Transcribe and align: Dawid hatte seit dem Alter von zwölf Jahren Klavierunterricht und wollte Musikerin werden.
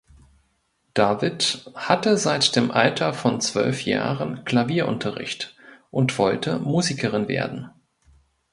Dawid 0.95 1.69
hatte 1.75 2.17
seit 2.17 2.55
dem 2.55 2.71
Alter 2.71 3.13
von 3.13 3.39
zwölf 3.39 3.85
Jahren 3.85 4.43
Klavierunterricht 4.45 5.55
und 5.91 6.17
wollte 6.17 6.57
Musikerin 6.57 7.27
werden. 7.27 7.69